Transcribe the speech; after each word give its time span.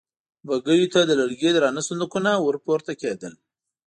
بګيو 0.47 0.91
ته 0.93 0.99
د 1.05 1.11
لرګي 1.19 1.51
درانه 1.55 1.81
صندوقونه 1.87 2.31
ور 2.45 2.55
پورته 2.65 2.91
کېدل. 3.01 3.33